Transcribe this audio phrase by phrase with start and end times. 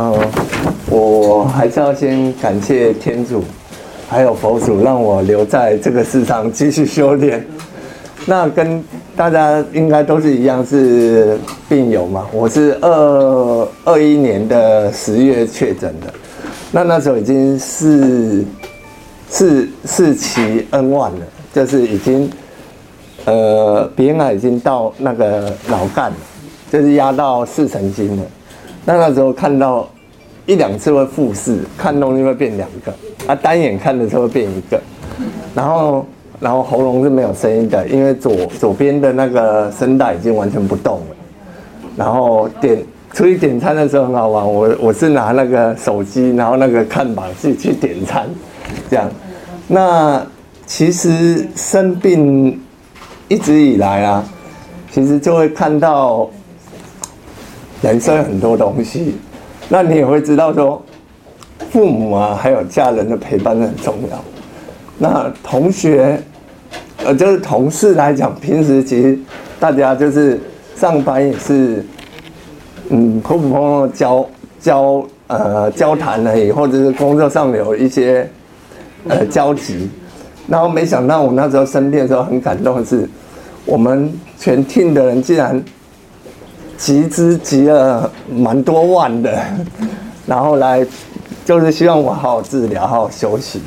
[0.00, 0.18] 呃，
[0.88, 3.44] 我还是要先感谢天主，
[4.08, 7.44] 还有佛祖，让我留在这个世上继续修炼。
[8.24, 8.82] 那跟
[9.14, 12.26] 大家应该都是一样，是病友嘛。
[12.32, 16.10] 我是二二一年的十月确诊的，
[16.72, 18.42] 那那时候已经是
[19.28, 21.12] 四四期 N 1了，
[21.52, 22.30] 就是已经
[23.26, 26.16] 呃鼻咽癌已经到那个脑干了，
[26.72, 28.22] 就是压到视神经了。
[28.84, 29.88] 那那时候看到
[30.46, 32.92] 一两次会复视，看东西会变两个，
[33.26, 34.80] 啊单眼看的时候会变一个，
[35.54, 36.06] 然后
[36.40, 41.16] 然后喉咙是没有声音的，因为左左边的那个声带已经完全不动了。
[41.96, 42.82] 然后点
[43.12, 48.26] 出去点餐的时候很好玩，我我是拿那个手机，然后那个看板自己去点餐，
[48.88, 49.10] 这样。
[49.68, 50.24] 那
[50.64, 52.58] 其实生病
[53.28, 54.24] 一直以来啊，
[54.90, 56.30] 其实就会看到
[57.82, 59.16] 人生很多东西，
[59.68, 60.82] 那你也会知道说，
[61.70, 64.22] 父母啊，还有家人的陪伴很重要。
[64.98, 66.20] 那同学，
[67.04, 69.18] 呃，就是同事来讲，平时其实
[69.58, 70.38] 大家就是
[70.76, 71.82] 上班也是，
[72.90, 74.26] 嗯，普普通通的交
[74.60, 78.28] 交呃交谈而已，或者是工作上有一些
[79.08, 79.88] 呃交集。
[80.46, 83.08] 然后没想到我那时候生病的时候很感动的是，
[83.64, 85.62] 我们全听的人竟然
[86.80, 89.38] 集资集了蛮多万的，
[90.26, 90.84] 然后来
[91.44, 93.60] 就是希望我好好治疗，好好休息。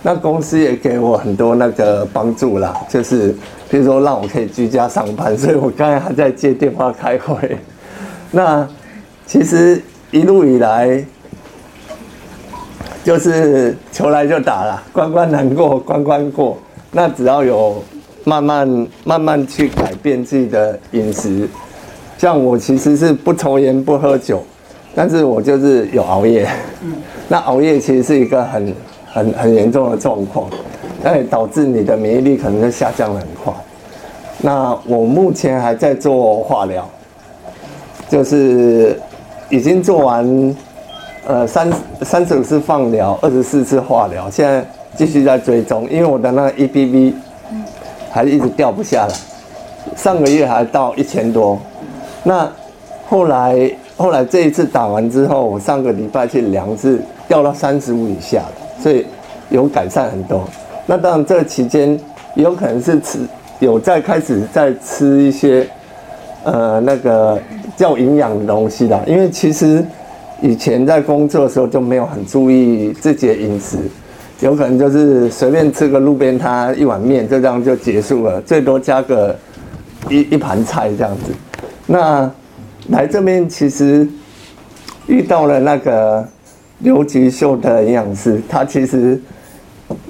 [0.00, 3.34] 那公司也给我很多那个帮助啦，就是
[3.68, 7.58] 比如说让我可以居家上班，所以我刚才还在接电话开会。
[8.30, 8.66] 那
[9.26, 9.82] 其实
[10.12, 11.04] 一路以来，
[13.02, 16.56] 就是球来就打了，关关难过关关过。
[16.92, 17.82] 那只要有
[18.22, 21.48] 慢慢慢慢去改变自己的饮食，
[22.22, 24.40] 像我其实是不抽烟不喝酒，
[24.94, 26.48] 但是我就是有熬夜。
[27.26, 28.72] 那熬夜其实是一个很
[29.12, 30.48] 很很严重的状况，
[31.02, 33.52] 那也导致你的免疫力可能就下降的很快。
[34.40, 36.88] 那我目前还在做化疗，
[38.08, 38.96] 就是
[39.50, 40.56] 已经做完，
[41.26, 41.72] 呃三
[42.02, 47.14] 三十五次放疗，二十四次化疗，现在继续在追踪，因为我的那个 EBV
[48.12, 49.14] 还一直掉不下来，
[49.96, 51.60] 上个月还到一千多，
[52.24, 52.50] 那
[53.06, 59.04] 后来后来这一次打完之后，我上个礼拜去量是掉到三十五以下了，所以
[59.50, 60.44] 有改善很多。
[60.86, 61.98] 那当然这个期间
[62.34, 63.18] 有可能是吃
[63.60, 65.66] 有在开始在吃一些
[66.44, 67.40] 呃那个
[67.76, 69.84] 较营养的东西啦，因为其实
[70.40, 73.78] 以前在工作的时候就没有很注意自己的饮食，
[74.40, 79.36] 有可能就是随便吃个路边摊一碗面就这样就结束了，最多加个
[80.08, 81.32] 一一盘菜这样子。
[81.86, 82.30] 那
[82.88, 84.08] 来这边其实
[85.06, 86.26] 遇到了那个
[86.78, 89.20] 刘吉秀的营养师，他其实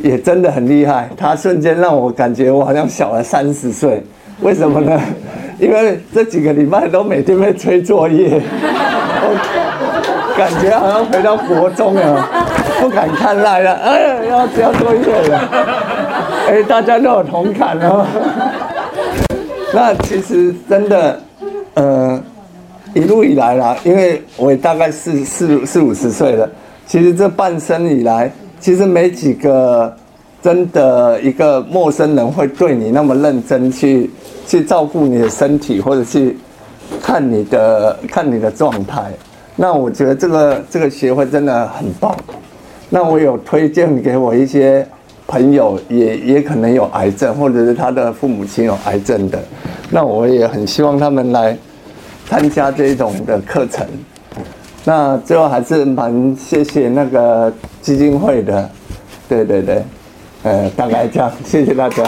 [0.03, 4.03] 也真的很厉害，他瞬间让我感觉我好像小了三十岁。
[4.41, 5.01] 为什么呢？
[5.61, 8.41] 因为这几个礼拜都每天被催作业，
[9.23, 12.29] 我感觉好像回到国中了，
[12.81, 15.39] 不敢看赖了，哎，要交作业了，
[16.49, 18.05] 哎，大家都有同感哦。
[19.73, 21.21] 那其实真的，
[21.75, 22.23] 呃，
[22.95, 26.49] 一路以来啦，因为我也大概四四四五十岁了，
[26.87, 29.95] 其实这半生以来，其实没几个
[30.43, 34.11] 真的一个陌生人会对你那么认真去
[34.47, 36.37] 去照顾你的身体，或者去
[37.03, 39.11] 看你的看你的状态。
[39.57, 42.15] 那我觉得这个这个协会真的很棒。
[42.91, 44.87] 那我有推荐给我一些
[45.27, 49.39] 朋友，也也可能有癌症，或者是他的父母亲有癌症的。
[49.95, 51.55] 那我也很希望他们来
[52.27, 53.87] 参加这种的课程。
[54.85, 58.71] 那最后还是蛮谢谢那个基金会的，
[59.29, 59.85] 对对对，
[60.45, 62.03] 呃，大概这样，谢谢大家。